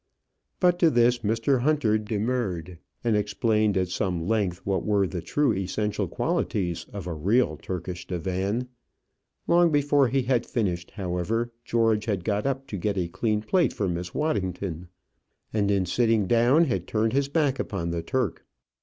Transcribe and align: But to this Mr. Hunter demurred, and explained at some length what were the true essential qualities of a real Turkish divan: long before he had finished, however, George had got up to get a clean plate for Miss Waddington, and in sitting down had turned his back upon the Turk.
But 0.59 0.79
to 0.79 0.89
this 0.89 1.19
Mr. 1.19 1.59
Hunter 1.59 1.99
demurred, 1.99 2.79
and 3.03 3.15
explained 3.15 3.77
at 3.77 3.89
some 3.89 4.25
length 4.27 4.57
what 4.65 4.83
were 4.83 5.05
the 5.05 5.21
true 5.21 5.53
essential 5.53 6.07
qualities 6.07 6.87
of 6.91 7.05
a 7.05 7.13
real 7.13 7.55
Turkish 7.55 8.07
divan: 8.07 8.67
long 9.45 9.71
before 9.71 10.07
he 10.07 10.23
had 10.23 10.47
finished, 10.47 10.89
however, 10.89 11.51
George 11.63 12.05
had 12.05 12.23
got 12.23 12.47
up 12.47 12.65
to 12.69 12.77
get 12.79 12.97
a 12.97 13.09
clean 13.09 13.43
plate 13.43 13.73
for 13.73 13.87
Miss 13.87 14.11
Waddington, 14.11 14.87
and 15.53 15.69
in 15.69 15.85
sitting 15.85 16.25
down 16.25 16.65
had 16.65 16.87
turned 16.87 17.13
his 17.13 17.27
back 17.27 17.59
upon 17.59 17.91
the 17.91 18.01
Turk. 18.01 18.43